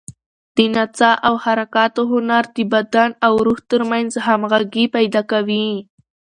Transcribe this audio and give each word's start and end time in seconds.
د 0.55 0.57
نڅا 0.73 1.11
او 1.27 1.33
حرکاتو 1.43 2.01
هنر 2.11 2.43
د 2.55 2.57
بدن 2.73 3.09
او 3.25 3.33
روح 3.45 3.59
تر 3.71 3.81
منځ 3.91 4.09
همغږي 4.25 4.85
پیدا 4.95 5.21
کوي. 5.31 5.69